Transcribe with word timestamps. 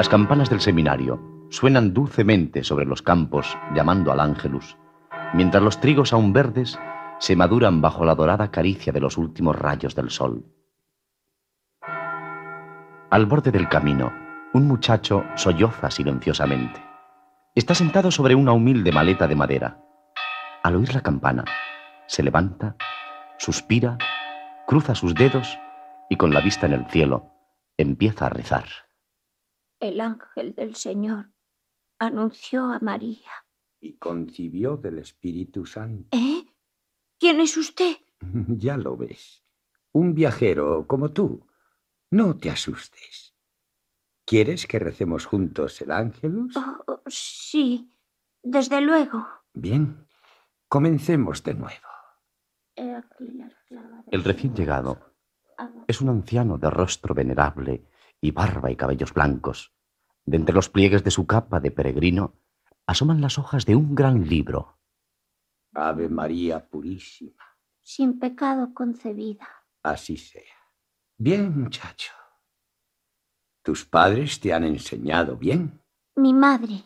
Las 0.00 0.08
campanas 0.08 0.48
del 0.48 0.62
seminario 0.62 1.20
suenan 1.50 1.92
dulcemente 1.92 2.64
sobre 2.64 2.86
los 2.86 3.02
campos 3.02 3.58
llamando 3.74 4.10
al 4.10 4.20
ángelus, 4.20 4.78
mientras 5.34 5.62
los 5.62 5.78
trigos 5.78 6.14
aún 6.14 6.32
verdes 6.32 6.78
se 7.18 7.36
maduran 7.36 7.82
bajo 7.82 8.06
la 8.06 8.14
dorada 8.14 8.50
caricia 8.50 8.94
de 8.94 9.00
los 9.00 9.18
últimos 9.18 9.58
rayos 9.58 9.94
del 9.94 10.08
sol. 10.08 10.46
Al 13.10 13.26
borde 13.26 13.50
del 13.50 13.68
camino, 13.68 14.10
un 14.54 14.66
muchacho 14.66 15.22
solloza 15.34 15.90
silenciosamente. 15.90 16.82
Está 17.54 17.74
sentado 17.74 18.10
sobre 18.10 18.34
una 18.34 18.52
humilde 18.52 18.92
maleta 18.92 19.28
de 19.28 19.36
madera. 19.36 19.84
Al 20.62 20.76
oír 20.76 20.94
la 20.94 21.02
campana, 21.02 21.44
se 22.06 22.22
levanta, 22.22 22.74
suspira, 23.36 23.98
cruza 24.66 24.94
sus 24.94 25.14
dedos 25.14 25.58
y 26.08 26.16
con 26.16 26.32
la 26.32 26.40
vista 26.40 26.64
en 26.64 26.72
el 26.72 26.86
cielo 26.86 27.34
empieza 27.76 28.24
a 28.24 28.30
rezar. 28.30 28.64
El 29.80 30.00
ángel 30.02 30.54
del 30.54 30.74
Señor 30.74 31.30
anunció 31.98 32.64
a 32.64 32.78
María. 32.80 33.30
Y 33.80 33.94
concibió 33.94 34.76
del 34.76 34.98
Espíritu 34.98 35.64
Santo. 35.64 36.08
¿Eh? 36.12 36.44
¿Quién 37.18 37.40
es 37.40 37.56
usted? 37.56 37.96
Ya 38.48 38.76
lo 38.76 38.98
ves. 38.98 39.42
Un 39.92 40.14
viajero 40.14 40.86
como 40.86 41.12
tú. 41.12 41.46
No 42.10 42.36
te 42.36 42.50
asustes. 42.50 43.34
¿Quieres 44.26 44.66
que 44.66 44.78
recemos 44.78 45.24
juntos 45.24 45.80
el 45.80 45.90
ángelus? 45.90 46.54
Oh, 46.56 46.84
oh, 46.86 47.02
sí, 47.06 47.90
desde 48.42 48.82
luego. 48.82 49.26
Bien, 49.54 50.06
comencemos 50.68 51.42
de 51.42 51.54
nuevo. 51.54 51.88
El 52.76 54.24
recién 54.24 54.54
llegado 54.54 55.14
es 55.88 56.00
un 56.00 56.10
anciano 56.10 56.58
de 56.58 56.70
rostro 56.70 57.14
venerable 57.14 57.89
y 58.20 58.30
barba 58.30 58.70
y 58.70 58.76
cabellos 58.76 59.14
blancos. 59.14 59.72
De 60.24 60.36
entre 60.36 60.54
los 60.54 60.68
pliegues 60.68 61.02
de 61.04 61.10
su 61.10 61.26
capa 61.26 61.60
de 61.60 61.70
peregrino 61.70 62.34
asoman 62.86 63.20
las 63.20 63.38
hojas 63.38 63.66
de 63.66 63.76
un 63.76 63.94
gran 63.94 64.28
libro. 64.28 64.78
Ave 65.74 66.08
María 66.08 66.68
Purísima. 66.68 67.44
Sin 67.80 68.18
pecado 68.18 68.74
concebida. 68.74 69.48
Así 69.82 70.16
sea. 70.16 70.42
Bien, 71.16 71.58
muchacho. 71.58 72.12
¿Tus 73.62 73.84
padres 73.84 74.40
te 74.40 74.52
han 74.52 74.64
enseñado 74.64 75.36
bien? 75.36 75.80
Mi 76.16 76.34
madre 76.34 76.84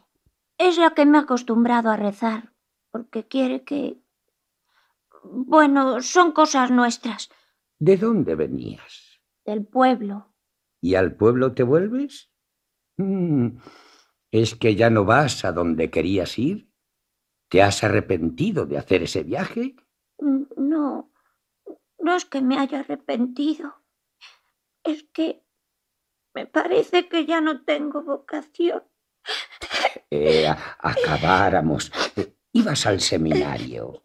es 0.58 0.76
la 0.78 0.90
que 0.90 1.06
me 1.06 1.18
ha 1.18 1.22
acostumbrado 1.22 1.90
a 1.90 1.96
rezar, 1.96 2.52
porque 2.90 3.26
quiere 3.26 3.64
que... 3.64 4.00
Bueno, 5.22 6.02
son 6.02 6.32
cosas 6.32 6.70
nuestras. 6.70 7.30
¿De 7.78 7.96
dónde 7.96 8.34
venías? 8.34 9.20
Del 9.44 9.64
pueblo. 9.64 10.33
¿Y 10.84 10.96
al 10.96 11.16
pueblo 11.16 11.54
te 11.54 11.62
vuelves? 11.62 12.30
Mm, 12.98 13.56
¿Es 14.30 14.54
que 14.54 14.76
ya 14.76 14.90
no 14.90 15.06
vas 15.06 15.46
a 15.46 15.52
donde 15.52 15.90
querías 15.90 16.38
ir? 16.38 16.68
¿Te 17.48 17.62
has 17.62 17.82
arrepentido 17.84 18.66
de 18.66 18.76
hacer 18.76 19.02
ese 19.02 19.22
viaje? 19.22 19.76
No, 20.18 21.10
no 21.98 22.14
es 22.14 22.26
que 22.26 22.42
me 22.42 22.58
haya 22.58 22.80
arrepentido. 22.80 23.82
Es 24.82 25.04
que 25.04 25.42
me 26.34 26.44
parece 26.46 27.08
que 27.08 27.24
ya 27.24 27.40
no 27.40 27.64
tengo 27.64 28.02
vocación. 28.02 28.82
Eh, 30.10 30.46
acabáramos. 30.80 31.90
Ibas 32.52 32.84
al 32.84 33.00
seminario. 33.00 34.02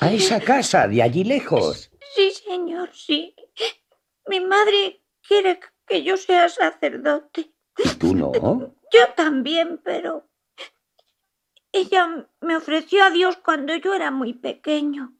A 0.00 0.12
esa 0.12 0.38
casa 0.38 0.86
de 0.86 1.02
allí 1.02 1.24
lejos. 1.24 1.90
Sí, 2.14 2.30
señor, 2.30 2.90
sí. 2.92 3.34
Mi 4.26 4.40
madre 4.40 5.02
quiere 5.26 5.58
que 5.86 6.02
yo 6.02 6.16
sea 6.16 6.48
sacerdote. 6.48 7.52
¿Y 7.76 7.88
tú 7.98 8.14
no? 8.14 8.32
Yo 8.32 9.00
también, 9.16 9.80
pero... 9.82 10.28
Ella 11.72 12.28
me 12.40 12.56
ofreció 12.56 13.02
a 13.02 13.10
Dios 13.10 13.36
cuando 13.36 13.74
yo 13.74 13.94
era 13.94 14.12
muy 14.12 14.32
pequeño. 14.32 15.16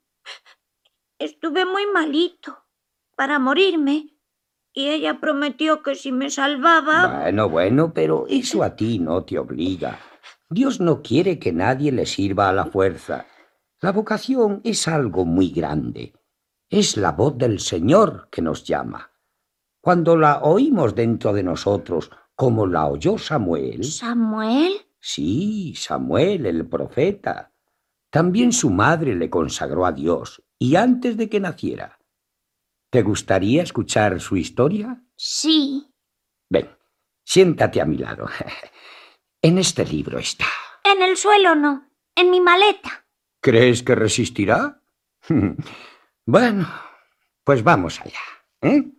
Estuve 1.19 1.65
muy 1.65 1.87
malito 1.87 2.65
para 3.17 3.39
morirme 3.41 4.15
y 4.73 4.89
ella 4.89 5.21
prometió 5.21 5.83
que 5.83 5.95
si 5.95 6.13
me 6.13 6.31
salvaba... 6.31 7.23
Bueno, 7.23 7.49
bueno, 7.49 7.93
pero 7.93 8.27
eso 8.29 8.63
a 8.63 8.77
ti 8.77 8.99
no 8.99 9.25
te 9.25 9.39
obliga. 9.39 9.99
Dios 10.49 10.81
no 10.81 11.03
quiere 11.03 11.39
que 11.39 11.53
nadie 11.53 11.91
le 11.91 12.07
sirva 12.07 12.49
a 12.49 12.53
la 12.53 12.67
fuerza. 12.67 13.27
La 13.81 13.93
vocación 13.93 14.61
es 14.65 14.87
algo 14.87 15.25
muy 15.25 15.51
grande. 15.51 16.13
Es 16.69 16.97
la 16.97 17.13
voz 17.13 17.37
del 17.37 17.61
Señor 17.61 18.29
que 18.31 18.43
nos 18.43 18.65
llama. 18.65 19.14
Cuando 19.85 20.17
la 20.17 20.39
oímos 20.39 20.95
dentro 20.95 21.35
de 21.35 21.43
nosotros, 21.43 22.11
como 22.35 22.67
la 22.67 22.87
oyó 22.87 23.19
Samuel. 23.19 23.85
¿Samuel? 23.85 24.73
Sí, 24.99 25.75
Samuel, 25.77 26.47
el 26.47 26.67
profeta. 26.67 27.53
También 28.09 28.55
su 28.55 28.71
madre 28.71 29.15
le 29.15 29.29
consagró 29.29 29.85
a 29.85 29.93
Dios, 29.93 30.43
y 30.59 30.77
antes 30.77 31.19
de 31.19 31.29
que 31.29 31.39
naciera. 31.39 31.99
¿Te 32.89 33.03
gustaría 33.03 33.63
escuchar 33.63 34.19
su 34.21 34.39
historia? 34.39 35.05
Sí. 35.17 35.87
Ven, 36.49 36.71
siéntate 37.23 37.83
a 37.83 37.85
mi 37.85 37.99
lado. 37.99 38.27
En 39.43 39.59
este 39.59 39.85
libro 39.85 40.19
está. 40.19 40.47
En 40.83 41.03
el 41.03 41.19
suelo 41.19 41.55
no, 41.55 41.91
en 42.17 42.31
mi 42.31 42.41
maleta. 42.41 43.05
¿Crees 43.43 43.83
que 43.83 43.95
resistirá? 43.95 44.81
Bueno, 46.27 46.67
pues 47.45 47.63
vamos 47.63 48.01
allá. 48.01 48.23
¿eh? 48.63 48.95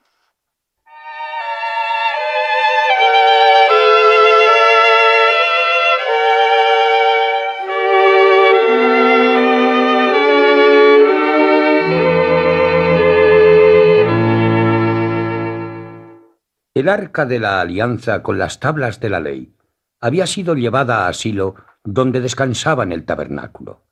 El 16.85 16.90
arca 16.90 17.25
de 17.25 17.40
la 17.40 17.62
alianza 17.62 18.22
con 18.22 18.38
las 18.38 18.59
tablas 18.59 19.00
de 19.00 19.09
la 19.09 19.19
ley 19.19 19.56
había 20.00 20.28
sido 20.28 20.53
llevada 20.53 21.07
a 21.07 21.13
Silo, 21.13 21.56
donde 21.84 22.22
descansaba 22.22 22.84
en 22.84 22.91
el 22.91 23.06
tabernáculo. 23.06 23.88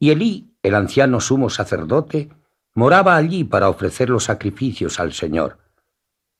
Y 0.00 0.10
Elí, 0.10 0.58
el 0.60 0.74
anciano 0.74 1.20
sumo 1.20 1.50
sacerdote, 1.50 2.30
moraba 2.74 3.14
allí 3.14 3.44
para 3.44 3.68
ofrecer 3.68 4.10
los 4.10 4.24
sacrificios 4.24 4.98
al 4.98 5.12
Señor. 5.12 5.58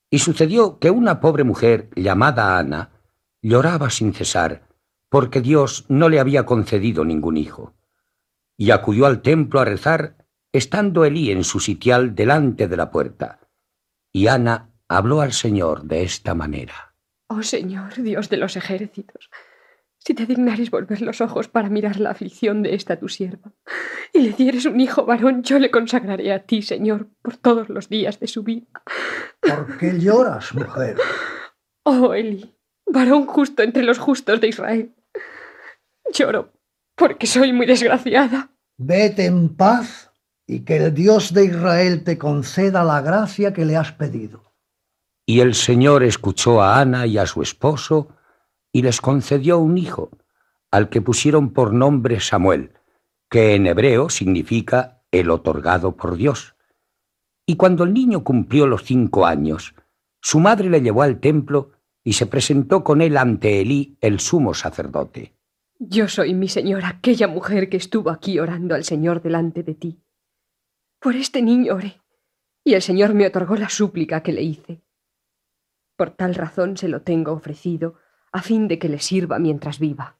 Y 0.09 0.19
sucedió 0.19 0.77
que 0.77 0.91
una 0.91 1.21
pobre 1.21 1.45
mujer 1.45 1.89
llamada 1.95 2.57
Ana 2.57 2.89
lloraba 3.41 3.89
sin 3.89 4.13
cesar, 4.13 4.67
porque 5.07 5.39
Dios 5.39 5.85
no 5.87 6.09
le 6.09 6.19
había 6.19 6.45
concedido 6.45 7.05
ningún 7.05 7.37
hijo. 7.37 7.75
Y 8.57 8.71
acudió 8.71 9.05
al 9.05 9.21
templo 9.21 9.61
a 9.61 9.63
rezar, 9.63 10.17
estando 10.51 11.05
Elí 11.05 11.31
en 11.31 11.45
su 11.45 11.61
sitial 11.61 12.13
delante 12.13 12.67
de 12.67 12.75
la 12.75 12.91
puerta. 12.91 13.39
Y 14.11 14.27
Ana 14.27 14.73
habló 14.89 15.21
al 15.21 15.33
Señor 15.33 15.83
de 15.83 16.03
esta 16.03 16.33
manera. 16.33 16.95
Oh 17.29 17.43
Señor, 17.43 17.95
Dios 17.95 18.29
de 18.29 18.37
los 18.37 18.55
ejércitos, 18.55 19.29
si 19.97 20.13
te 20.13 20.25
dignares 20.25 20.71
volver 20.71 21.01
los 21.01 21.19
ojos 21.21 21.47
para 21.47 21.69
mirar 21.69 21.99
la 21.99 22.11
aflicción 22.11 22.63
de 22.63 22.75
esta 22.75 22.97
tu 22.97 23.09
sierva, 23.09 23.51
y 24.13 24.21
le 24.21 24.31
dieres 24.31 24.65
un 24.65 24.79
hijo 24.79 25.05
varón, 25.05 25.43
yo 25.43 25.59
le 25.59 25.69
consagraré 25.69 26.31
a 26.31 26.45
ti, 26.45 26.61
Señor, 26.61 27.09
por 27.21 27.37
todos 27.37 27.69
los 27.69 27.89
días 27.89 28.19
de 28.19 28.27
su 28.27 28.43
vida. 28.43 28.67
¿Por 29.41 29.77
qué 29.77 29.99
lloras, 29.99 30.53
mujer? 30.55 30.97
Oh, 31.83 32.13
Eli, 32.13 32.55
varón 32.85 33.25
justo 33.25 33.63
entre 33.63 33.83
los 33.83 33.99
justos 33.99 34.39
de 34.39 34.47
Israel. 34.47 34.95
Lloro 36.13 36.57
porque 36.97 37.27
soy 37.27 37.53
muy 37.53 37.65
desgraciada. 37.65 38.49
Vete 38.77 39.25
en 39.25 39.55
paz 39.55 40.11
y 40.47 40.61
que 40.61 40.77
el 40.77 40.93
Dios 40.93 41.33
de 41.33 41.45
Israel 41.45 42.03
te 42.03 42.17
conceda 42.17 42.83
la 42.83 43.01
gracia 43.01 43.53
que 43.53 43.65
le 43.65 43.77
has 43.77 43.91
pedido. 43.91 44.46
Y 45.29 45.41
el 45.41 45.55
Señor 45.55 46.03
escuchó 46.03 46.61
a 46.61 46.79
Ana 46.79 47.05
y 47.05 47.17
a 47.17 47.25
su 47.25 47.41
esposo 47.41 48.15
y 48.71 48.81
les 48.81 49.01
concedió 49.01 49.59
un 49.59 49.77
hijo, 49.77 50.09
al 50.71 50.87
que 50.87 51.01
pusieron 51.01 51.51
por 51.51 51.73
nombre 51.73 52.21
Samuel, 52.21 52.71
que 53.29 53.53
en 53.53 53.67
hebreo 53.67 54.09
significa 54.09 55.03
el 55.11 55.29
otorgado 55.29 55.97
por 55.97 56.15
Dios. 56.15 56.55
Y 57.45 57.57
cuando 57.57 57.83
el 57.83 57.93
niño 57.93 58.23
cumplió 58.23 58.67
los 58.67 58.83
cinco 58.83 59.25
años, 59.25 59.75
su 60.21 60.39
madre 60.39 60.69
le 60.69 60.79
llevó 60.79 61.01
al 61.01 61.19
templo 61.19 61.71
y 62.05 62.13
se 62.13 62.25
presentó 62.25 62.85
con 62.85 63.01
él 63.01 63.17
ante 63.17 63.59
Elí, 63.59 63.97
el 63.99 64.21
sumo 64.21 64.53
sacerdote. 64.53 65.35
Yo 65.77 66.07
soy 66.07 66.33
mi 66.35 66.47
señor, 66.47 66.85
aquella 66.85 67.27
mujer 67.27 67.67
que 67.67 67.75
estuvo 67.75 68.11
aquí 68.11 68.39
orando 68.39 68.75
al 68.75 68.85
Señor 68.85 69.21
delante 69.21 69.61
de 69.61 69.75
ti. 69.75 69.99
Por 71.01 71.17
este 71.17 71.41
niño 71.41 71.75
oré, 71.75 71.99
y 72.63 72.75
el 72.75 72.81
Señor 72.81 73.13
me 73.13 73.27
otorgó 73.27 73.57
la 73.57 73.67
súplica 73.67 74.23
que 74.23 74.31
le 74.31 74.43
hice. 74.43 74.86
Por 75.97 76.11
tal 76.11 76.35
razón 76.35 76.77
se 76.77 76.87
lo 76.87 77.01
tengo 77.01 77.31
ofrecido, 77.31 77.95
a 78.31 78.43
fin 78.43 78.67
de 78.67 78.77
que 78.77 78.87
le 78.87 78.99
sirva 78.99 79.39
mientras 79.39 79.79
viva. 79.79 80.15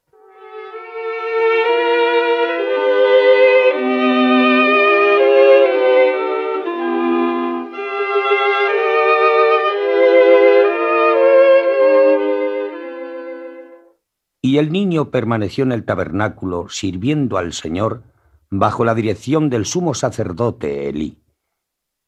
Y 14.40 14.58
el 14.58 14.72
niño 14.72 15.10
permaneció 15.10 15.62
en 15.62 15.70
el 15.72 15.84
tabernáculo 15.84 16.68
sirviendo 16.68 17.38
al 17.38 17.52
Señor 17.52 18.02
bajo 18.50 18.84
la 18.84 18.94
dirección 18.96 19.48
del 19.48 19.64
sumo 19.64 19.94
sacerdote 19.94 20.88
Elí. 20.88 21.22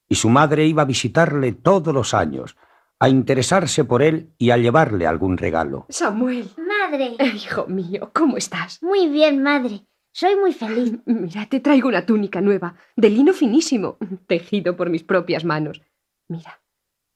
Y 0.09 0.17
su 0.17 0.29
madre 0.29 0.67
iba 0.67 0.83
a 0.83 0.87
visitarle 0.87 1.53
todos 1.53 1.95
los 1.95 2.15
años, 2.15 2.57
a 3.01 3.09
interesarse 3.09 3.85
por 3.85 4.03
él 4.03 4.35
y 4.39 4.51
a 4.51 4.59
llevarle 4.59 5.07
algún 5.07 5.39
regalo. 5.39 5.87
Samuel. 5.89 6.51
Madre. 6.59 7.17
Eh, 7.19 7.33
hijo 7.35 7.67
mío, 7.67 8.11
¿cómo 8.15 8.37
estás? 8.37 8.83
Muy 8.83 9.09
bien, 9.09 9.43
madre. 9.43 9.87
Soy 10.13 10.37
muy 10.37 10.53
feliz. 10.53 10.99
Mira, 11.07 11.47
te 11.47 11.61
traigo 11.61 11.89
una 11.89 12.05
túnica 12.05 12.41
nueva, 12.41 12.77
de 12.97 13.11
lino 13.11 13.33
finísimo, 13.33 13.97
tejido 14.27 14.77
por 14.77 14.91
mis 14.91 15.03
propias 15.03 15.45
manos. 15.45 15.83
Mira, 16.29 16.61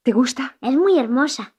¿te 0.03 0.11
gusta? 0.11 0.57
Es 0.59 0.75
muy 0.75 0.97
hermosa. 0.97 1.55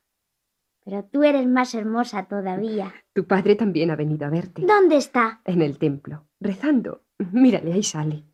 Pero 0.84 1.05
tú 1.05 1.25
eres 1.25 1.46
más 1.46 1.75
hermosa 1.75 2.26
todavía. 2.26 2.93
Tu 3.12 3.26
padre 3.26 3.55
también 3.55 3.90
ha 3.90 3.96
venido 3.96 4.26
a 4.26 4.31
verte. 4.31 4.62
¿Dónde 4.62 4.96
está? 4.96 5.40
En 5.44 5.62
el 5.62 5.78
templo, 5.78 6.26
rezando. 6.40 7.05
Mírale, 7.32 7.73
ahí 7.73 7.82
sale. 7.82 8.25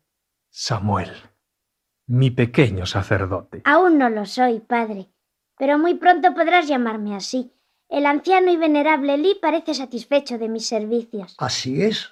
Samuel, 0.49 1.09
mi 2.07 2.29
pequeño 2.29 2.85
sacerdote. 2.85 3.61
Aún 3.65 3.97
no 3.97 4.09
lo 4.09 4.25
soy, 4.25 4.59
padre. 4.59 5.12
Pero 5.57 5.77
muy 5.77 5.95
pronto 5.95 6.33
podrás 6.33 6.67
llamarme 6.67 7.15
así. 7.15 7.51
El 7.89 8.05
anciano 8.05 8.51
y 8.51 8.57
venerable 8.57 9.17
Lee 9.17 9.37
parece 9.41 9.73
satisfecho 9.73 10.37
de 10.37 10.49
mis 10.49 10.67
servicios. 10.67 11.35
Así 11.37 11.83
es. 11.83 12.09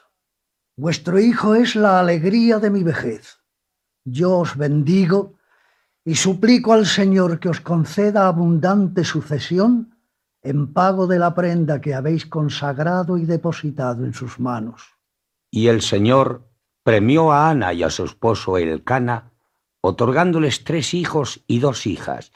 Vuestro 0.77 1.19
hijo 1.19 1.55
es 1.55 1.75
la 1.75 1.99
alegría 1.99 2.59
de 2.59 2.69
mi 2.69 2.83
vejez. 2.83 3.39
Yo 4.03 4.39
os 4.39 4.57
bendigo 4.57 5.35
y 6.03 6.15
suplico 6.15 6.73
al 6.73 6.85
Señor 6.85 7.39
que 7.39 7.49
os 7.49 7.61
conceda 7.61 8.27
abundante 8.27 9.03
sucesión 9.03 9.95
en 10.43 10.73
pago 10.73 11.05
de 11.07 11.19
la 11.19 11.35
prenda 11.35 11.81
que 11.81 11.93
habéis 11.93 12.25
consagrado 12.25 13.17
y 13.17 13.25
depositado 13.25 14.05
en 14.05 14.13
sus 14.13 14.39
manos. 14.39 14.97
Y 15.51 15.67
el 15.67 15.81
Señor 15.81 16.47
premió 16.83 17.31
a 17.31 17.49
Ana 17.49 17.73
y 17.73 17.83
a 17.83 17.89
su 17.89 18.05
esposo 18.05 18.57
Elcana, 18.57 19.31
otorgándoles 19.81 20.63
tres 20.63 20.93
hijos 20.93 21.43
y 21.47 21.59
dos 21.59 21.85
hijas, 21.85 22.31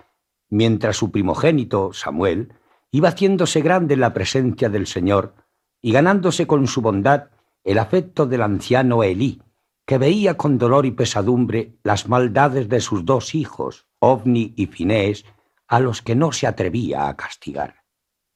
mientras 0.56 0.96
su 0.96 1.12
primogénito, 1.12 1.92
Samuel, 1.92 2.54
iba 2.90 3.10
haciéndose 3.10 3.60
grande 3.62 3.96
en 3.96 4.00
la 4.00 4.14
presencia 4.14 4.70
del 4.70 4.88
Señor 4.88 5.36
y 5.82 5.92
ganándose 5.92 6.48
con 6.48 6.68
su 6.68 6.82
bondad 6.82 7.30
el 7.66 7.78
afecto 7.78 8.26
del 8.26 8.42
anciano 8.42 9.04
Elí, 9.04 9.42
que 9.86 9.98
veía 9.98 10.38
con 10.38 10.58
dolor 10.58 10.86
y 10.86 10.92
pesadumbre 10.92 11.78
las 11.84 12.08
maldades 12.08 12.70
de 12.70 12.80
sus 12.80 13.04
dos 13.04 13.36
hijos, 13.36 13.86
Ovni 14.00 14.54
y 14.56 14.68
Finés, 14.68 15.26
a 15.68 15.82
los 15.82 16.02
que 16.02 16.16
no 16.16 16.32
se 16.32 16.48
atrevía 16.48 17.10
a 17.10 17.18
castigar. 17.18 17.84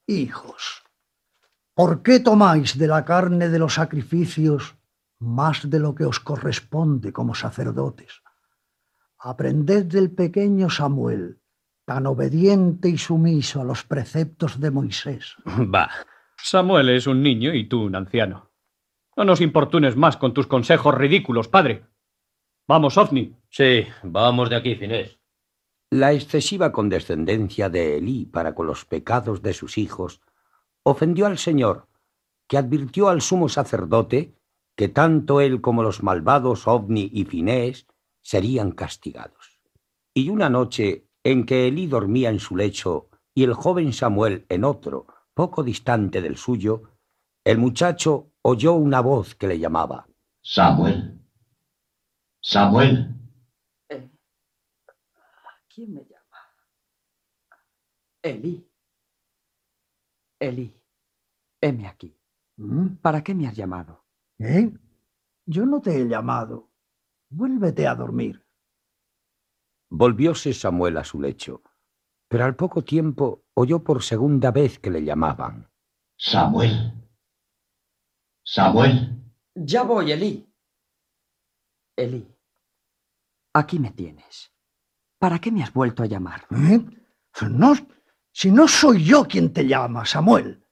Hijos, 0.06 0.84
¿por 1.74 2.02
qué 2.04 2.20
tomáis 2.20 2.78
de 2.78 2.88
la 2.88 3.06
carne 3.06 3.48
de 3.48 3.60
los 3.60 3.76
sacrificios 3.76 4.76
más 5.20 5.70
de 5.70 5.80
lo 5.80 5.96
que 5.96 6.04
os 6.04 6.20
corresponde 6.20 7.14
como 7.14 7.34
sacerdotes? 7.34 8.22
Aprended 9.20 9.86
del 9.86 10.12
pequeño 10.12 10.70
Samuel, 10.70 11.40
tan 11.90 12.06
obediente 12.06 12.88
y 12.88 13.00
sumiso 13.00 13.62
a 13.62 13.64
los 13.64 13.84
preceptos 13.84 14.60
de 14.60 14.70
Moisés. 14.70 15.36
Bah, 15.58 15.90
Samuel 16.38 16.90
es 16.90 17.08
un 17.08 17.24
niño 17.24 17.52
y 17.52 17.68
tú 17.68 17.82
un 17.82 17.96
anciano. 17.96 18.52
No 19.18 19.26
nos 19.26 19.42
importunes 19.42 19.96
más 19.96 20.16
con 20.16 20.32
tus 20.32 20.46
consejos 20.46 20.94
ridículos, 20.94 21.48
padre. 21.48 21.88
Vamos, 22.68 22.96
Ovni. 23.00 23.36
Sí, 23.50 23.88
vamos 24.04 24.52
de 24.52 24.58
aquí, 24.58 24.76
Finés. 24.76 25.18
La 25.90 26.14
excesiva 26.14 26.72
condescendencia 26.72 27.70
de 27.70 27.98
Elí 27.98 28.28
para 28.28 28.54
con 28.54 28.68
los 28.68 28.86
pecados 28.86 29.42
de 29.42 29.56
sus 29.56 29.80
hijos 29.80 30.22
ofendió 30.84 31.26
al 31.26 31.40
Señor, 31.40 31.88
que 32.48 32.60
advirtió 32.60 33.10
al 33.10 33.22
sumo 33.22 33.50
sacerdote 33.50 34.36
que 34.76 34.90
tanto 34.90 35.42
él 35.42 35.60
como 35.60 35.82
los 35.82 36.04
malvados 36.04 36.68
Ovni 36.68 37.10
y 37.12 37.26
Finés 37.26 37.88
serían 38.22 38.74
castigados. 38.74 39.60
Y 40.14 40.30
una 40.30 40.52
noche 40.52 41.09
en 41.32 41.46
que 41.46 41.68
Elí 41.68 41.86
dormía 41.86 42.32
en 42.32 42.40
su 42.40 42.56
lecho 42.56 43.10
y 43.36 43.44
el 43.44 43.54
joven 43.54 43.94
Samuel 43.94 44.48
en 44.50 44.64
otro, 44.64 45.06
poco 45.36 45.64
distante 45.64 46.22
del 46.22 46.38
suyo, 46.38 46.82
el 47.44 47.60
muchacho 47.60 48.32
oyó 48.42 48.74
una 48.74 49.00
voz 49.02 49.36
que 49.36 49.48
le 49.48 49.60
llamaba. 49.60 50.08
Samuel. 50.42 51.22
Samuel. 52.42 53.16
¿Quién 55.68 55.94
me 55.94 56.02
llama? 56.02 56.38
Elí. 58.24 58.68
Elí. 60.40 60.74
Heme 61.62 61.88
aquí. 61.88 62.18
¿Mm? 62.58 62.96
¿Para 63.02 63.24
qué 63.24 63.36
me 63.36 63.48
has 63.48 63.56
llamado? 63.56 64.04
¿Eh? 64.40 64.72
Yo 65.46 65.66
no 65.68 65.80
te 65.80 66.02
he 66.02 66.08
llamado. 66.08 66.72
Vuélvete 67.30 67.86
a 67.88 67.94
dormir. 67.94 68.44
Volvióse 69.90 70.54
Samuel 70.54 70.98
a 70.98 71.04
su 71.04 71.20
lecho, 71.20 71.64
pero 72.28 72.46
al 72.46 72.56
poco 72.56 72.84
tiempo 72.84 73.46
oyó 73.56 73.84
por 73.84 74.04
segunda 74.04 74.52
vez 74.52 74.80
que 74.80 74.92
le 74.92 75.04
llamaban. 75.04 75.70
Samuel. 76.18 76.94
Samuel. 78.44 79.20
Ya 79.56 79.84
voy, 79.84 80.12
Elí. 80.12 80.54
Elí. 81.96 82.36
Aquí 83.54 83.80
me 83.80 83.92
tienes. 83.92 84.54
¿Para 85.18 85.40
qué 85.40 85.52
me 85.52 85.64
has 85.64 85.74
vuelto 85.74 86.04
a 86.04 86.06
llamar? 86.06 86.46
¿Eh? 86.52 86.80
No, 87.50 87.74
si 88.32 88.52
no 88.52 88.68
soy 88.68 89.04
yo 89.04 89.26
quien 89.26 89.52
te 89.52 89.68
llama, 89.68 90.06
Samuel. 90.06 90.66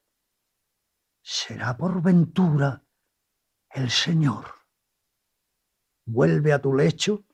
Será 1.22 1.76
por 1.76 2.02
ventura 2.02 2.84
el 3.70 3.90
Señor. 3.90 4.46
Vuelve 6.06 6.52
a 6.52 6.62
tu 6.62 6.72
lecho 6.74 7.27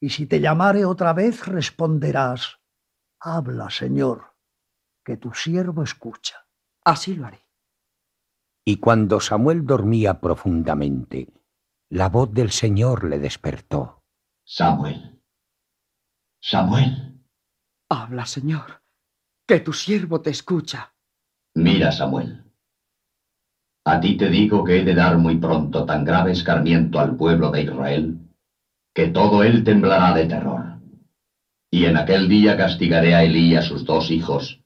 y 0.00 0.08
si 0.10 0.26
te 0.26 0.40
llamare 0.40 0.84
otra 0.84 1.12
vez 1.12 1.46
responderás, 1.46 2.58
habla, 3.20 3.68
Señor, 3.68 4.34
que 5.04 5.18
tu 5.18 5.34
siervo 5.34 5.82
escucha. 5.82 6.46
Así 6.84 7.14
lo 7.14 7.26
haré. 7.26 7.46
Y 8.64 8.76
cuando 8.76 9.20
Samuel 9.20 9.66
dormía 9.66 10.20
profundamente, 10.20 11.28
la 11.90 12.08
voz 12.08 12.32
del 12.32 12.50
Señor 12.50 13.04
le 13.04 13.18
despertó. 13.18 14.04
Samuel. 14.44 15.22
Samuel. 16.40 17.20
Habla, 17.90 18.24
Señor, 18.24 18.82
que 19.46 19.60
tu 19.60 19.72
siervo 19.72 20.22
te 20.22 20.30
escucha. 20.30 20.94
Mira, 21.54 21.92
Samuel. 21.92 22.44
A 23.84 24.00
ti 24.00 24.16
te 24.16 24.30
digo 24.30 24.64
que 24.64 24.80
he 24.80 24.84
de 24.84 24.94
dar 24.94 25.18
muy 25.18 25.36
pronto 25.38 25.84
tan 25.84 26.04
grave 26.04 26.32
escarmiento 26.32 27.00
al 27.00 27.16
pueblo 27.16 27.50
de 27.50 27.62
Israel, 27.62 28.29
que 29.00 29.08
todo 29.08 29.42
él 29.42 29.64
temblará 29.64 30.12
de 30.12 30.26
terror. 30.26 30.78
Y 31.70 31.86
en 31.86 31.96
aquel 31.96 32.28
día 32.28 32.58
castigaré 32.58 33.14
a 33.14 33.24
Elí 33.24 33.52
y 33.52 33.56
a 33.56 33.62
sus 33.62 33.86
dos 33.86 34.10
hijos, 34.10 34.62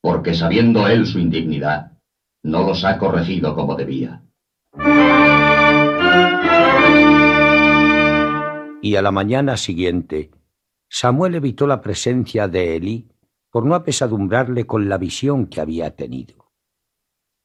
porque 0.00 0.32
sabiendo 0.32 0.88
él 0.88 1.04
su 1.06 1.18
indignidad, 1.18 1.92
no 2.42 2.62
los 2.62 2.82
ha 2.86 2.96
corregido 2.96 3.54
como 3.54 3.74
debía. 3.74 4.22
Y 8.80 8.96
a 8.96 9.02
la 9.02 9.10
mañana 9.10 9.58
siguiente, 9.58 10.30
Samuel 10.88 11.34
evitó 11.34 11.66
la 11.66 11.82
presencia 11.82 12.48
de 12.48 12.76
Elí 12.76 13.10
por 13.50 13.66
no 13.66 13.74
apesadumbrarle 13.74 14.64
con 14.64 14.88
la 14.88 14.96
visión 14.96 15.46
que 15.46 15.60
había 15.60 15.94
tenido. 15.94 16.50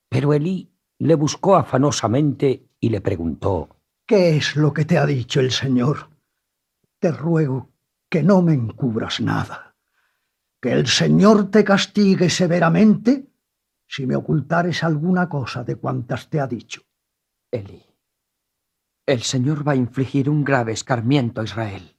Pero 0.08 0.34
Elí 0.34 0.72
le 1.00 1.16
buscó 1.16 1.58
afanosamente 1.58 2.70
y 2.80 2.92
le 2.92 3.02
preguntó, 3.02 3.76
¿Qué 4.08 4.38
es 4.38 4.56
lo 4.56 4.72
que 4.74 4.86
te 4.86 4.98
ha 4.98 5.06
dicho 5.06 5.42
el 5.42 5.52
Señor? 5.52 6.19
Te 7.00 7.12
ruego 7.12 7.72
que 8.10 8.24
no 8.24 8.42
me 8.42 8.54
encubras 8.54 9.22
nada. 9.22 9.76
Que 10.62 10.74
el 10.74 10.88
Señor 10.88 11.50
te 11.50 11.64
castigue 11.64 12.30
severamente 12.30 13.32
si 13.88 14.06
me 14.06 14.16
ocultares 14.16 14.84
alguna 14.84 15.28
cosa 15.30 15.64
de 15.64 15.76
cuantas 15.76 16.30
te 16.30 16.40
ha 16.40 16.48
dicho. 16.48 16.84
Elí, 17.50 17.84
el 19.06 19.24
Señor 19.24 19.68
va 19.68 19.72
a 19.72 19.78
infligir 19.78 20.30
un 20.30 20.44
grave 20.44 20.74
escarmiento 20.74 21.42
a 21.42 21.46
Israel. 21.46 21.98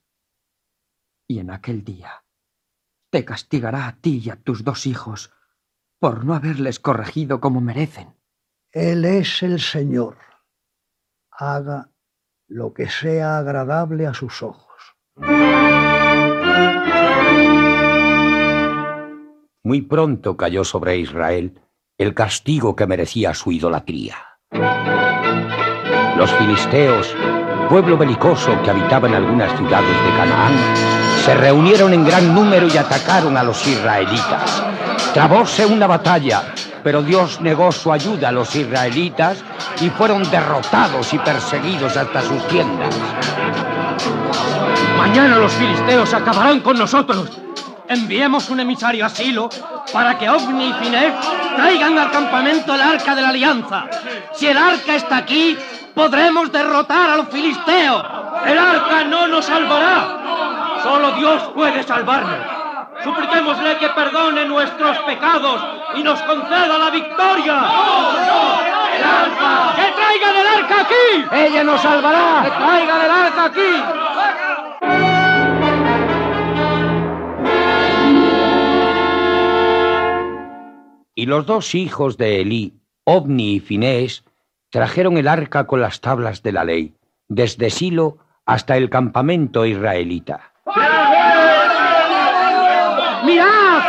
Y 1.27 1.41
en 1.41 1.51
aquel 1.51 1.83
día 1.85 2.25
te 3.11 3.25
castigará 3.25 3.89
a 3.89 3.97
ti 3.97 4.23
y 4.25 4.31
a 4.31 4.37
tus 4.37 4.63
dos 4.63 4.87
hijos 4.87 5.33
por 5.99 6.25
no 6.25 6.35
haberles 6.35 6.79
corregido 6.79 7.41
como 7.41 7.61
merecen. 7.61 8.15
Él 8.71 9.05
es 9.05 9.43
el 9.43 9.61
Señor. 9.61 10.19
Haga 11.31 11.91
lo 12.47 12.73
que 12.73 12.89
sea 12.89 13.39
agradable 13.39 14.07
a 14.07 14.15
sus 14.15 14.43
ojos. 14.43 14.70
Muy 19.63 19.83
pronto 19.83 20.37
cayó 20.37 20.65
sobre 20.65 20.99
Israel 20.99 21.61
el 21.99 22.15
castigo 22.15 22.75
que 22.75 22.87
merecía 22.87 23.35
su 23.35 23.53
idolatría. 23.53 24.17
Los 26.17 26.33
filisteos, 26.33 27.15
pueblo 27.69 27.97
belicoso 27.97 28.61
que 28.63 28.71
habitaba 28.71 29.07
en 29.09 29.15
algunas 29.15 29.57
ciudades 29.57 30.03
de 30.03 30.11
Canaán, 30.17 30.55
se 31.25 31.35
reunieron 31.35 31.93
en 31.93 32.05
gran 32.05 32.35
número 32.35 32.67
y 32.67 32.77
atacaron 32.77 33.37
a 33.37 33.43
los 33.43 33.67
israelitas. 33.67 34.65
Trabóse 35.13 35.67
una 35.67 35.87
batalla 35.87 36.55
Pero 36.83 37.03
Dios 37.03 37.41
negó 37.43 37.71
su 37.73 37.93
ayuda 37.93 38.31
a 38.31 38.33
los 38.33 38.57
israelitas 38.57 39.45
y 39.83 39.91
fueron 39.91 40.23
derrotados 40.31 41.13
y 41.13 41.19
perseguidos 41.19 41.97
hasta 41.97 42.23
sus 42.23 42.49
tiendas. 42.49 42.97
Mañana 45.01 45.39
los 45.39 45.55
filisteos 45.55 46.13
acabarán 46.13 46.61
con 46.61 46.79
nosotros. 46.79 47.31
Enviemos 47.89 48.51
un 48.51 48.61
emisario 48.61 49.07
a 49.07 49.09
Silo 49.09 49.49
para 49.95 50.19
que 50.19 50.29
Ovni 50.29 50.69
y 50.69 50.73
Finef 50.75 51.15
traigan 51.57 51.99
al 51.99 52.11
campamento 52.11 52.75
el 52.75 52.83
arca 52.83 53.15
de 53.15 53.23
la 53.23 53.31
alianza. 53.31 53.87
Si 54.35 54.47
el 54.47 54.59
arca 54.59 54.95
está 54.97 55.17
aquí, 55.17 55.57
podremos 55.95 56.53
derrotar 56.53 57.09
a 57.09 57.17
los 57.17 57.29
filisteos. 57.31 58.05
El 58.45 58.59
arca 58.59 59.05
no 59.05 59.27
nos 59.27 59.47
salvará. 59.47 60.81
Solo 60.83 61.13
Dios 61.13 61.45
puede 61.55 61.83
salvarnos. 61.83 62.37
Supliquémosle 63.03 63.79
que 63.79 63.89
perdone 63.89 64.45
nuestros 64.45 64.99
pecados 64.99 65.63
y 65.97 66.03
nos 66.03 66.21
conceda 66.21 66.77
la 66.77 66.91
victoria. 66.91 67.55
¡El 68.97 69.03
arca! 69.03 69.77
¡Que 69.77 69.93
traigan 69.93 70.37
el 70.37 70.47
arca 70.47 70.81
aquí! 70.83 71.25
¡Ella 71.33 71.65
nos 71.65 71.81
salvará! 71.81 72.43
¡Que 72.45 72.51
traigan 72.51 73.01
el 73.01 73.11
arca 73.11 73.45
aquí! 73.47 74.50
Y 81.21 81.27
los 81.27 81.45
dos 81.45 81.75
hijos 81.75 82.17
de 82.17 82.41
Elí, 82.41 82.81
Ovni 83.05 83.57
y 83.57 83.61
Finés, 83.61 84.25
trajeron 84.71 85.19
el 85.19 85.29
arca 85.29 85.67
con 85.67 85.83
las 85.83 86.01
tablas 86.01 86.43
de 86.43 86.53
la 86.53 86.65
ley, 86.65 86.95
desde 87.29 87.69
Silo 87.69 88.17
hasta 88.47 88.79
el 88.79 88.89
campamento 88.89 89.67
israelita. 89.67 90.53
¡Mirad! 93.25 93.83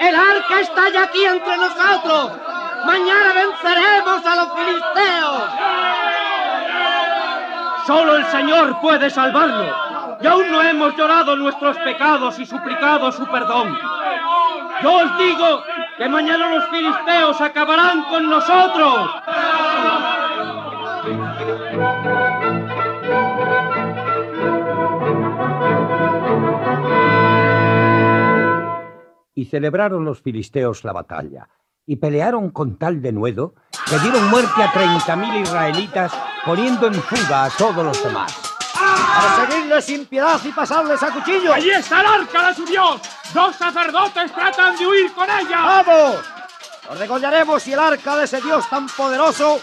¡El 0.00 0.14
arca 0.14 0.60
está 0.62 0.88
ya 0.94 1.02
aquí 1.04 1.24
entre 1.24 1.56
nosotros! 1.58 2.32
¡Mañana 2.86 3.32
venceremos 3.34 4.24
a 4.24 4.36
los 4.36 4.48
filisteos! 4.54 5.50
Solo 7.86 8.16
el 8.16 8.24
Señor 8.26 8.80
puede 8.80 9.10
salvarlo. 9.10 9.85
Y 10.20 10.26
aún 10.26 10.50
no 10.50 10.62
hemos 10.62 10.96
llorado 10.96 11.36
nuestros 11.36 11.76
pecados 11.78 12.38
y 12.38 12.46
suplicado 12.46 13.12
su 13.12 13.26
perdón. 13.26 13.76
Yo 14.82 14.94
os 14.94 15.18
digo 15.18 15.62
que 15.98 16.08
mañana 16.08 16.54
los 16.54 16.68
filisteos 16.68 17.40
acabarán 17.40 18.04
con 18.04 18.28
nosotros. 18.28 19.10
Y 29.34 29.44
celebraron 29.44 30.04
los 30.04 30.22
filisteos 30.22 30.82
la 30.84 30.92
batalla, 30.92 31.48
y 31.84 31.96
pelearon 31.96 32.50
con 32.50 32.78
tal 32.78 33.02
denuedo 33.02 33.54
que 33.88 33.98
dieron 33.98 34.30
muerte 34.30 34.62
a 34.62 34.72
treinta 34.72 35.14
mil 35.14 35.42
israelitas, 35.42 36.12
poniendo 36.44 36.86
en 36.86 36.94
fuga 36.94 37.44
a 37.44 37.50
todos 37.50 37.84
los 37.84 38.02
demás. 38.02 38.45
¡Para 39.16 39.46
seguirles 39.46 39.84
sin 39.84 40.06
piedad 40.06 40.40
y 40.44 40.52
pasarles 40.52 41.02
a 41.02 41.10
cuchillo! 41.10 41.54
¡Allí 41.54 41.70
está 41.70 42.00
el 42.00 42.06
arca 42.06 42.48
de 42.48 42.54
su 42.54 42.64
Dios! 42.66 43.00
¡Dos 43.32 43.56
sacerdotes 43.56 44.32
tratan 44.32 44.76
de 44.76 44.86
huir 44.86 45.12
con 45.14 45.28
ella! 45.30 45.62
¡Vamos! 45.62 46.16
Los 46.88 46.98
degollaremos 46.98 47.66
y 47.66 47.72
el 47.72 47.78
arca 47.78 48.16
de 48.16 48.24
ese 48.24 48.40
Dios 48.40 48.68
tan 48.68 48.86
poderoso 48.88 49.60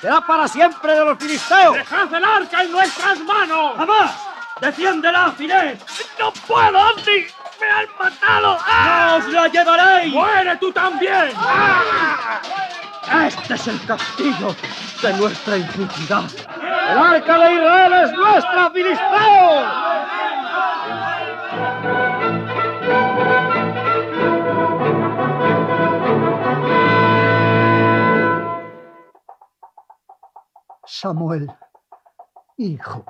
será 0.00 0.20
para 0.26 0.48
siempre 0.48 0.94
de 0.94 1.04
los 1.04 1.18
filisteos. 1.18 1.74
¡Dejad 1.74 2.14
el 2.14 2.24
arca 2.24 2.62
en 2.62 2.72
nuestras 2.72 3.18
manos! 3.20 3.76
¡Jamás! 3.76 4.12
¡Defiéndela, 4.60 5.32
Finés! 5.32 5.78
¡No 6.18 6.32
puedo, 6.32 6.78
Andy! 6.78 7.26
¡Me 7.60 7.70
han 7.70 7.86
matado! 7.98 8.58
¡Ah! 8.66 9.18
¡No 9.20 9.26
os 9.26 9.32
la 9.32 9.48
llevaréis! 9.48 10.12
¡Muere 10.12 10.56
tú 10.56 10.72
también! 10.72 11.32
¡Ah! 11.36 12.40
Este 13.26 13.54
es 13.54 13.66
el 13.68 13.86
castigo 13.86 14.56
de 15.02 15.12
nuestra 15.12 15.56
iniquidad. 15.56 16.24
¡El 16.88 16.98
arca 16.98 17.38
de 17.38 17.54
Israel 17.54 17.92
es 18.04 18.12
nuestra, 18.12 18.70
filisteos! 18.70 19.66
Samuel, 30.84 31.52
hijo, 32.56 33.04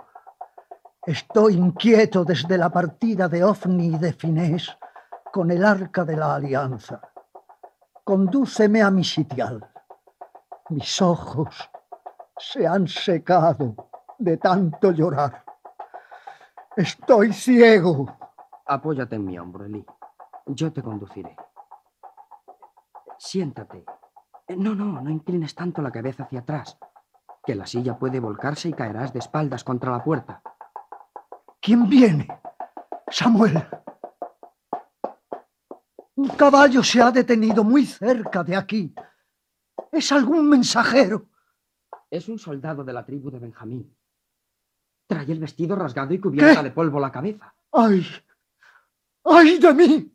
estoy 1.06 1.54
inquieto 1.54 2.24
desde 2.24 2.56
la 2.56 2.70
partida 2.70 3.28
de 3.28 3.44
Ofni 3.44 3.88
y 3.88 3.98
de 3.98 4.14
Finés 4.14 4.74
con 5.30 5.50
el 5.50 5.64
arca 5.64 6.02
de 6.04 6.16
la 6.16 6.34
alianza. 6.36 7.00
Condúceme 8.04 8.82
a 8.82 8.90
mi 8.90 9.04
sitial. 9.04 9.68
Mis 10.70 11.02
ojos 11.02 11.70
se 12.38 12.66
han 12.66 12.86
secado 12.86 13.74
de 14.18 14.36
tanto 14.36 14.92
llorar. 14.92 15.44
Estoy 16.76 17.32
ciego. 17.32 18.06
Apóyate 18.66 19.16
en 19.16 19.24
mi 19.24 19.38
hombro, 19.38 19.64
Elí. 19.64 19.84
Yo 20.46 20.72
te 20.72 20.82
conduciré. 20.82 21.36
Siéntate. 23.18 23.84
No, 24.56 24.74
no, 24.74 25.00
no 25.00 25.10
inclines 25.10 25.54
tanto 25.54 25.82
la 25.82 25.90
cabeza 25.90 26.24
hacia 26.24 26.40
atrás, 26.40 26.78
que 27.44 27.54
la 27.54 27.66
silla 27.66 27.98
puede 27.98 28.20
volcarse 28.20 28.68
y 28.68 28.72
caerás 28.72 29.12
de 29.12 29.18
espaldas 29.18 29.64
contra 29.64 29.90
la 29.90 30.04
puerta. 30.04 30.42
¿Quién 31.60 31.88
viene? 31.88 32.28
Samuel. 33.08 33.66
Un 36.14 36.28
caballo 36.28 36.82
se 36.82 37.02
ha 37.02 37.10
detenido 37.10 37.64
muy 37.64 37.86
cerca 37.86 38.44
de 38.44 38.56
aquí. 38.56 38.94
¿Es 39.90 40.12
algún 40.12 40.48
mensajero? 40.48 41.26
Es 42.10 42.28
un 42.28 42.38
soldado 42.38 42.84
de 42.84 42.92
la 42.92 43.04
tribu 43.04 43.30
de 43.30 43.38
Benjamín. 43.38 43.94
Trae 45.06 45.30
el 45.30 45.38
vestido 45.40 45.76
rasgado 45.76 46.14
y 46.14 46.18
cubierta 46.18 46.56
¿Qué? 46.62 46.68
de 46.68 46.70
polvo 46.70 47.00
la 47.00 47.12
cabeza. 47.12 47.54
¡Ay! 47.72 48.06
¡Ay 49.24 49.58
de 49.58 49.74
mí! 49.74 50.12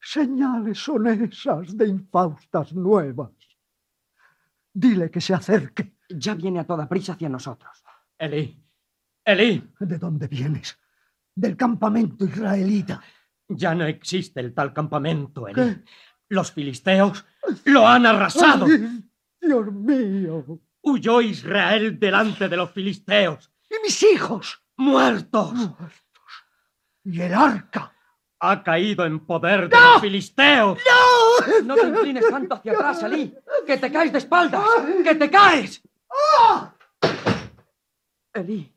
Señales 0.00 0.78
son 0.78 1.06
esas 1.08 1.76
de 1.76 1.86
infaustas 1.88 2.72
nuevas. 2.72 3.32
Dile 4.72 5.10
que 5.10 5.20
se 5.20 5.34
acerque. 5.34 5.96
Ya 6.08 6.34
viene 6.34 6.60
a 6.60 6.66
toda 6.66 6.88
prisa 6.88 7.12
hacia 7.12 7.28
nosotros. 7.28 7.84
Elí, 8.18 8.62
Elí, 9.24 9.70
¿De 9.78 9.98
dónde 9.98 10.26
vienes? 10.28 10.78
Del 11.34 11.56
campamento 11.56 12.24
israelita. 12.24 13.00
ya 13.48 13.74
no 13.74 13.84
existe 13.84 14.40
el 14.40 14.54
tal 14.54 14.72
campamento, 14.72 15.46
Elí. 15.46 15.54
¿Qué? 15.54 15.82
Los 16.28 16.52
filisteos 16.52 17.24
lo 17.64 17.86
han 17.86 18.06
arrasado. 18.06 18.66
¡Ay, 18.66 19.04
Dios 19.40 19.72
mío! 19.72 20.60
Huyó 20.90 21.20
Israel 21.20 22.00
delante 22.00 22.48
de 22.48 22.56
los 22.56 22.72
filisteos. 22.72 23.48
¡Y 23.70 23.74
mis 23.80 24.02
hijos! 24.02 24.60
¡Muertos! 24.76 25.52
¡Y 27.04 27.20
el 27.20 27.32
arca! 27.32 27.94
Ha 28.40 28.62
caído 28.64 29.06
en 29.06 29.24
poder 29.24 29.68
de 29.68 29.76
los 29.78 30.00
filisteos. 30.00 30.78
¡No! 30.78 31.62
No 31.62 31.74
te 31.76 31.86
inclines 31.86 32.28
tanto 32.28 32.56
hacia 32.56 32.72
atrás, 32.72 33.02
Elí. 33.04 33.32
¡Que 33.64 33.76
te 33.78 33.92
caes 33.92 34.10
de 34.10 34.18
espaldas! 34.18 34.64
¡Que 35.04 35.14
te 35.14 35.30
caes! 35.30 35.80
Elí. 38.32 38.74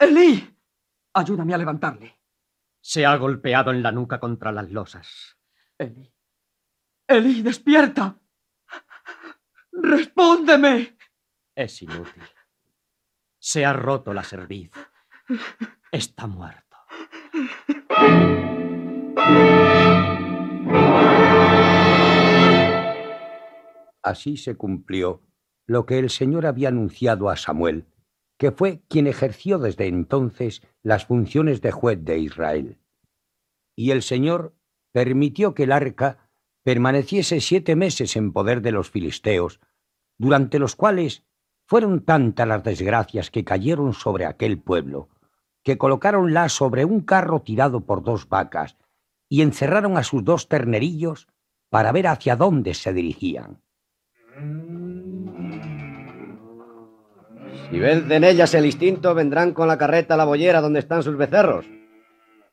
Elí. 0.00 0.56
Ayúdame 1.14 1.54
a 1.54 1.58
levantarle. 1.58 2.18
Se 2.80 3.06
ha 3.06 3.14
golpeado 3.16 3.70
en 3.70 3.84
la 3.84 3.92
nuca 3.92 4.18
contra 4.18 4.50
las 4.50 4.68
losas. 4.72 5.36
Elí. 5.78 6.12
Elí, 7.06 7.42
despierta. 7.42 8.18
Respóndeme. 9.70 10.95
Es 11.56 11.80
inútil. 11.80 12.22
Se 13.38 13.64
ha 13.64 13.72
roto 13.72 14.12
la 14.12 14.22
cerviz. 14.22 14.70
Está 15.90 16.26
muerto. 16.26 16.76
Así 24.02 24.36
se 24.36 24.56
cumplió 24.56 25.22
lo 25.66 25.86
que 25.86 25.98
el 25.98 26.10
Señor 26.10 26.44
había 26.44 26.68
anunciado 26.68 27.30
a 27.30 27.36
Samuel, 27.36 27.86
que 28.38 28.52
fue 28.52 28.82
quien 28.88 29.06
ejerció 29.06 29.58
desde 29.58 29.86
entonces 29.86 30.62
las 30.82 31.06
funciones 31.06 31.62
de 31.62 31.72
juez 31.72 32.04
de 32.04 32.18
Israel. 32.18 32.78
Y 33.74 33.92
el 33.92 34.02
Señor 34.02 34.54
permitió 34.92 35.54
que 35.54 35.62
el 35.62 35.72
arca 35.72 36.30
permaneciese 36.62 37.40
siete 37.40 37.76
meses 37.76 38.14
en 38.14 38.34
poder 38.34 38.60
de 38.60 38.72
los 38.72 38.90
filisteos, 38.90 39.58
durante 40.18 40.58
los 40.58 40.76
cuales 40.76 41.25
fueron 41.66 42.04
tantas 42.04 42.46
las 42.46 42.62
desgracias 42.62 43.30
que 43.30 43.44
cayeron 43.44 43.92
sobre 43.92 44.24
aquel 44.24 44.58
pueblo, 44.58 45.08
que 45.62 45.76
colocáronla 45.76 46.48
sobre 46.48 46.84
un 46.84 47.00
carro 47.00 47.42
tirado 47.42 47.80
por 47.80 48.02
dos 48.02 48.28
vacas 48.28 48.76
y 49.28 49.42
encerraron 49.42 49.96
a 49.98 50.04
sus 50.04 50.24
dos 50.24 50.48
ternerillos 50.48 51.26
para 51.68 51.90
ver 51.90 52.06
hacia 52.06 52.36
dónde 52.36 52.74
se 52.74 52.92
dirigían. 52.92 53.60
Si 57.70 57.78
vencen 57.80 58.22
ellas 58.22 58.54
el 58.54 58.66
instinto, 58.66 59.14
vendrán 59.14 59.52
con 59.52 59.66
la 59.66 59.76
carreta 59.76 60.14
a 60.14 60.16
la 60.16 60.24
boyera 60.24 60.60
donde 60.60 60.78
están 60.78 61.02
sus 61.02 61.16
becerros. 61.16 61.66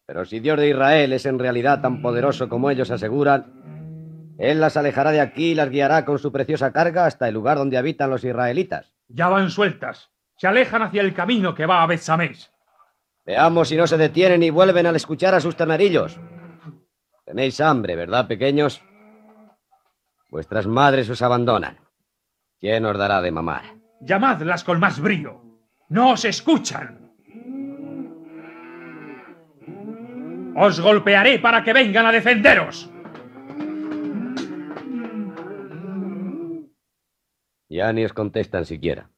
Pero 0.08 0.26
si 0.26 0.40
Dios 0.40 0.58
de 0.58 0.70
Israel 0.70 1.14
es 1.14 1.28
en 1.28 1.38
realidad 1.38 1.82
tan 1.82 2.02
poderoso 2.02 2.50
como 2.50 2.72
ellos 2.72 2.90
aseguran, 2.90 4.34
Él 4.40 4.60
las 4.60 4.76
alejará 4.76 5.12
de 5.12 5.22
aquí 5.22 5.52
y 5.52 5.56
las 5.56 5.70
guiará 5.70 6.04
con 6.04 6.18
su 6.18 6.32
preciosa 6.32 6.72
carga 6.72 7.06
hasta 7.06 7.28
el 7.28 7.36
lugar 7.36 7.58
donde 7.58 7.78
habitan 7.78 8.10
los 8.10 8.24
israelitas. 8.24 8.92
Ya 9.14 9.30
van 9.30 9.52
sueltas. 9.52 10.10
Se 10.38 10.48
alejan 10.48 10.82
hacia 10.82 11.02
el 11.04 11.14
camino 11.14 11.54
que 11.54 11.68
va 11.68 11.84
a 11.84 11.86
Betsamés. 11.86 12.52
Veamos 13.26 13.70
si 13.70 13.78
no 13.78 13.86
se 13.86 13.98
detienen 13.98 14.42
y 14.42 14.50
vuelven 14.50 14.88
al 14.88 14.96
escuchar 14.96 15.36
a 15.36 15.40
sus 15.40 15.56
ternerillos. 15.56 16.20
Tenéis 17.24 17.62
hambre, 17.62 17.96
¿verdad, 17.96 18.28
pequeños? 18.28 18.82
Vuestras 20.30 20.66
madres 20.66 21.10
os 21.12 21.22
abandonan. 21.22 21.78
¿Quién 22.60 22.86
os 22.86 22.98
dará 22.98 23.22
de 23.22 23.32
mamar? 23.32 23.64
Llamadlas 24.02 24.64
con 24.64 24.80
más 24.80 25.00
brío. 25.00 25.42
No 25.90 26.12
os 26.12 26.26
escuchan. 26.26 27.14
Os 30.56 30.80
golpearé 30.80 31.38
para 31.38 31.64
que 31.64 31.72
vengan 31.72 32.08
a 32.08 32.12
defenderos. 32.12 32.90
Ya 37.74 37.92
ni 37.92 38.06
os 38.06 38.14
contestan 38.14 38.66
siquiera. 38.66 39.10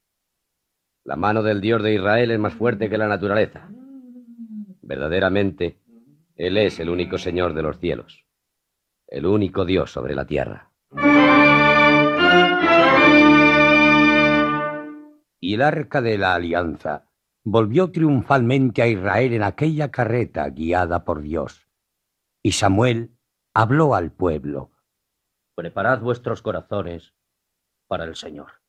La 1.03 1.17
mano 1.17 1.43
del 1.43 1.59
Dios 1.59 1.83
de 1.83 1.93
Israel 1.93 2.31
es 2.31 2.39
más 2.39 2.53
fuerte 2.53 2.89
que 2.89 2.97
la 2.97 3.09
naturaleza. 3.09 3.67
Verdaderamente, 4.81 5.81
Él 6.37 6.55
es 6.55 6.79
el 6.79 6.89
único 6.89 7.17
Señor 7.17 7.53
de 7.53 7.61
los 7.61 7.79
cielos, 7.79 8.25
el 9.07 9.25
único 9.25 9.65
Dios 9.65 9.91
sobre 9.91 10.15
la 10.15 10.25
tierra. 10.25 10.71
Y 15.41 15.55
el 15.55 15.61
arca 15.61 16.01
de 16.01 16.17
la 16.17 16.35
alianza 16.35 17.09
volvió 17.43 17.91
triunfalmente 17.91 18.81
a 18.81 18.87
Israel 18.87 19.33
en 19.33 19.43
aquella 19.43 19.91
carreta 19.91 20.47
guiada 20.47 21.03
por 21.03 21.21
Dios. 21.21 21.67
Y 22.41 22.53
Samuel 22.53 23.17
habló 23.53 23.95
al 23.95 24.13
pueblo. 24.13 24.71
Preparad 25.55 25.99
vuestros 25.99 26.41
corazones 26.41 27.15
para 27.87 28.05
el 28.05 28.15
Señor. 28.15 28.61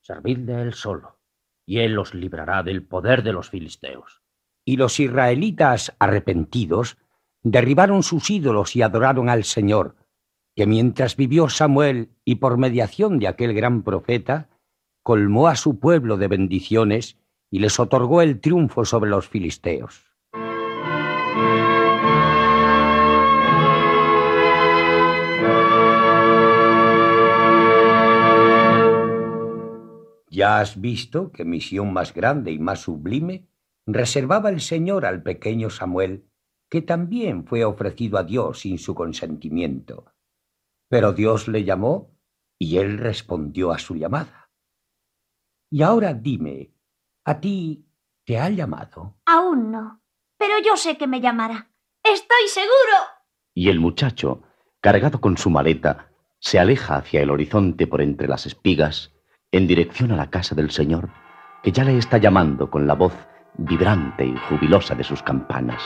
Servidle 0.00 0.60
Él 0.62 0.74
solo, 0.74 1.18
y 1.66 1.78
Él 1.80 1.98
os 1.98 2.14
librará 2.14 2.62
del 2.62 2.82
poder 2.82 3.22
de 3.22 3.32
los 3.32 3.50
filisteos. 3.50 4.22
Y 4.64 4.76
los 4.76 5.00
israelitas 5.00 5.94
arrepentidos 5.98 6.98
derribaron 7.42 8.02
sus 8.02 8.30
ídolos 8.30 8.76
y 8.76 8.82
adoraron 8.82 9.28
al 9.28 9.44
Señor, 9.44 9.96
que 10.56 10.66
mientras 10.66 11.16
vivió 11.16 11.48
Samuel 11.48 12.10
y 12.24 12.36
por 12.36 12.58
mediación 12.58 13.18
de 13.18 13.28
aquel 13.28 13.54
gran 13.54 13.82
profeta, 13.82 14.48
colmó 15.02 15.48
a 15.48 15.56
su 15.56 15.78
pueblo 15.78 16.16
de 16.16 16.28
bendiciones 16.28 17.18
y 17.50 17.58
les 17.58 17.78
otorgó 17.78 18.22
el 18.22 18.40
triunfo 18.40 18.84
sobre 18.84 19.10
los 19.10 19.28
filisteos. 19.28 20.13
Ya 30.34 30.58
has 30.58 30.80
visto 30.80 31.30
qué 31.30 31.44
misión 31.44 31.92
más 31.92 32.12
grande 32.12 32.50
y 32.50 32.58
más 32.58 32.80
sublime 32.80 33.46
reservaba 33.86 34.50
el 34.50 34.60
Señor 34.60 35.06
al 35.06 35.22
pequeño 35.22 35.70
Samuel, 35.70 36.28
que 36.68 36.82
también 36.82 37.46
fue 37.46 37.64
ofrecido 37.64 38.18
a 38.18 38.24
Dios 38.24 38.58
sin 38.58 38.78
su 38.78 38.96
consentimiento. 38.96 40.12
Pero 40.88 41.12
Dios 41.12 41.46
le 41.46 41.62
llamó 41.62 42.18
y 42.58 42.78
él 42.78 42.98
respondió 42.98 43.70
a 43.70 43.78
su 43.78 43.94
llamada. 43.94 44.50
Y 45.70 45.82
ahora 45.82 46.14
dime, 46.14 46.74
¿a 47.24 47.38
ti 47.38 47.86
te 48.24 48.36
ha 48.36 48.50
llamado? 48.50 49.14
Aún 49.26 49.70
no, 49.70 50.02
pero 50.36 50.54
yo 50.66 50.76
sé 50.76 50.98
que 50.98 51.06
me 51.06 51.20
llamará. 51.20 51.70
Estoy 52.02 52.48
seguro. 52.48 52.96
Y 53.54 53.68
el 53.68 53.78
muchacho, 53.78 54.42
cargado 54.80 55.20
con 55.20 55.36
su 55.36 55.48
maleta, 55.48 56.10
se 56.40 56.58
aleja 56.58 56.96
hacia 56.96 57.22
el 57.22 57.30
horizonte 57.30 57.86
por 57.86 58.02
entre 58.02 58.26
las 58.26 58.46
espigas, 58.46 59.13
en 59.56 59.68
dirección 59.68 60.10
a 60.10 60.16
la 60.16 60.30
casa 60.30 60.56
del 60.56 60.72
Señor, 60.72 61.08
que 61.62 61.70
ya 61.70 61.84
le 61.84 61.96
está 61.96 62.18
llamando 62.18 62.68
con 62.68 62.88
la 62.88 62.94
voz 62.94 63.14
vibrante 63.56 64.26
y 64.26 64.34
jubilosa 64.48 64.96
de 64.96 65.04
sus 65.04 65.22
campanas. 65.22 65.80